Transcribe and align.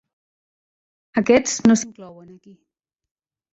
Aquests 1.23 1.61
no 1.69 1.77
s'inclouen 1.83 2.35
aquí. 2.39 2.57